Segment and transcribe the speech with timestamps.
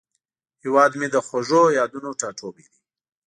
[0.63, 2.79] هیواد مې د خوږو یادونو ټاټوبی دی